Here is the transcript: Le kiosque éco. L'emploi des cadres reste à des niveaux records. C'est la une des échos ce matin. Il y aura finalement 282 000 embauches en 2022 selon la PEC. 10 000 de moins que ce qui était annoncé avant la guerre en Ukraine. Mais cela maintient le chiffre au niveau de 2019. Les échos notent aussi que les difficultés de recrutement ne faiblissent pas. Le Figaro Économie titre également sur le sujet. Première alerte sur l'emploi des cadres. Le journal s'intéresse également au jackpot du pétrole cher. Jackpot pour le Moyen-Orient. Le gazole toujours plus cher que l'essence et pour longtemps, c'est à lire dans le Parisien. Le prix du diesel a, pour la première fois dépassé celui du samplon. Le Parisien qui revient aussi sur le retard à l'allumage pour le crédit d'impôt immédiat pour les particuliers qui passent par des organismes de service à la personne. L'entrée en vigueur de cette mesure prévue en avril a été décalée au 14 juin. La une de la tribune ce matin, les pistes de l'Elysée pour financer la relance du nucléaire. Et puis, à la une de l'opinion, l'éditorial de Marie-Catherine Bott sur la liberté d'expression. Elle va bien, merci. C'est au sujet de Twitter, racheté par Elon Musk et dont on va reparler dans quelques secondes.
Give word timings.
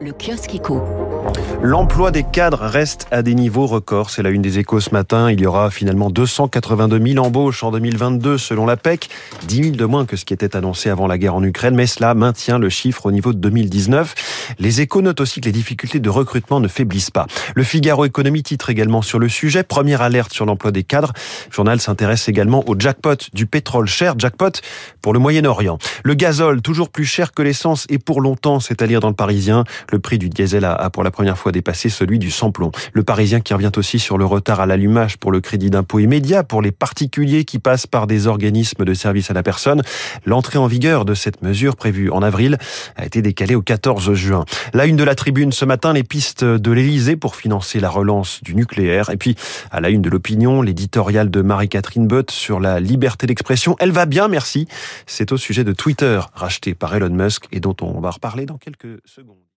Le 0.00 0.12
kiosque 0.12 0.54
éco. 0.54 0.82
L'emploi 1.62 2.10
des 2.10 2.24
cadres 2.24 2.58
reste 2.60 3.06
à 3.10 3.22
des 3.22 3.34
niveaux 3.34 3.66
records. 3.66 4.10
C'est 4.10 4.22
la 4.22 4.30
une 4.30 4.42
des 4.42 4.58
échos 4.58 4.80
ce 4.80 4.90
matin. 4.90 5.30
Il 5.30 5.40
y 5.40 5.46
aura 5.46 5.70
finalement 5.70 6.10
282 6.10 7.00
000 7.14 7.24
embauches 7.24 7.62
en 7.62 7.70
2022 7.70 8.36
selon 8.36 8.66
la 8.66 8.76
PEC. 8.76 9.08
10 9.46 9.62
000 9.62 9.76
de 9.76 9.84
moins 9.84 10.04
que 10.04 10.16
ce 10.16 10.24
qui 10.24 10.34
était 10.34 10.56
annoncé 10.56 10.90
avant 10.90 11.06
la 11.06 11.16
guerre 11.16 11.36
en 11.36 11.42
Ukraine. 11.42 11.74
Mais 11.74 11.86
cela 11.86 12.14
maintient 12.14 12.58
le 12.58 12.68
chiffre 12.68 13.06
au 13.06 13.12
niveau 13.12 13.32
de 13.32 13.38
2019. 13.38 14.14
Les 14.58 14.80
échos 14.80 15.02
notent 15.02 15.20
aussi 15.20 15.40
que 15.40 15.46
les 15.46 15.52
difficultés 15.52 16.00
de 16.00 16.10
recrutement 16.10 16.60
ne 16.60 16.68
faiblissent 16.68 17.10
pas. 17.10 17.26
Le 17.54 17.62
Figaro 17.62 18.04
Économie 18.04 18.42
titre 18.42 18.70
également 18.70 19.02
sur 19.02 19.18
le 19.18 19.28
sujet. 19.28 19.62
Première 19.62 20.02
alerte 20.02 20.32
sur 20.32 20.46
l'emploi 20.46 20.70
des 20.70 20.84
cadres. 20.84 21.12
Le 21.50 21.54
journal 21.54 21.80
s'intéresse 21.80 22.28
également 22.28 22.68
au 22.68 22.78
jackpot 22.78 23.16
du 23.32 23.46
pétrole 23.46 23.86
cher. 23.86 24.14
Jackpot 24.18 24.60
pour 25.02 25.12
le 25.12 25.18
Moyen-Orient. 25.18 25.78
Le 26.02 26.14
gazole 26.14 26.62
toujours 26.62 26.88
plus 26.88 27.04
cher 27.04 27.32
que 27.32 27.42
l'essence 27.42 27.86
et 27.88 27.98
pour 27.98 28.20
longtemps, 28.20 28.60
c'est 28.60 28.82
à 28.82 28.86
lire 28.86 29.00
dans 29.00 29.08
le 29.08 29.14
Parisien. 29.14 29.64
Le 29.90 29.98
prix 29.98 30.18
du 30.18 30.28
diesel 30.28 30.64
a, 30.64 30.90
pour 30.90 31.02
la 31.02 31.10
première 31.10 31.38
fois 31.38 31.52
dépassé 31.52 31.88
celui 31.88 32.18
du 32.18 32.30
samplon. 32.30 32.70
Le 32.92 33.02
Parisien 33.02 33.40
qui 33.40 33.54
revient 33.54 33.72
aussi 33.76 33.98
sur 33.98 34.18
le 34.18 34.24
retard 34.24 34.60
à 34.60 34.66
l'allumage 34.66 35.16
pour 35.16 35.32
le 35.32 35.40
crédit 35.40 35.70
d'impôt 35.70 35.98
immédiat 35.98 36.42
pour 36.42 36.62
les 36.62 36.72
particuliers 36.72 37.44
qui 37.44 37.58
passent 37.58 37.86
par 37.86 38.06
des 38.06 38.26
organismes 38.26 38.84
de 38.84 38.94
service 38.94 39.30
à 39.30 39.34
la 39.34 39.42
personne. 39.42 39.82
L'entrée 40.24 40.58
en 40.58 40.66
vigueur 40.66 41.04
de 41.04 41.14
cette 41.14 41.42
mesure 41.42 41.76
prévue 41.76 42.10
en 42.10 42.22
avril 42.22 42.58
a 42.96 43.06
été 43.06 43.22
décalée 43.22 43.54
au 43.54 43.62
14 43.62 44.12
juin. 44.14 44.33
La 44.72 44.86
une 44.86 44.96
de 44.96 45.04
la 45.04 45.14
tribune 45.14 45.52
ce 45.52 45.64
matin, 45.64 45.92
les 45.92 46.04
pistes 46.04 46.44
de 46.44 46.72
l'Elysée 46.72 47.16
pour 47.16 47.36
financer 47.36 47.80
la 47.80 47.90
relance 47.90 48.42
du 48.42 48.54
nucléaire. 48.54 49.10
Et 49.10 49.16
puis, 49.16 49.36
à 49.70 49.80
la 49.80 49.90
une 49.90 50.02
de 50.02 50.10
l'opinion, 50.10 50.62
l'éditorial 50.62 51.30
de 51.30 51.42
Marie-Catherine 51.42 52.06
Bott 52.06 52.30
sur 52.30 52.60
la 52.60 52.80
liberté 52.80 53.26
d'expression. 53.26 53.76
Elle 53.78 53.92
va 53.92 54.06
bien, 54.06 54.28
merci. 54.28 54.66
C'est 55.06 55.32
au 55.32 55.36
sujet 55.36 55.64
de 55.64 55.72
Twitter, 55.72 56.20
racheté 56.34 56.74
par 56.74 56.94
Elon 56.94 57.10
Musk 57.10 57.46
et 57.52 57.60
dont 57.60 57.76
on 57.82 58.00
va 58.00 58.10
reparler 58.10 58.46
dans 58.46 58.58
quelques 58.58 59.00
secondes. 59.04 59.44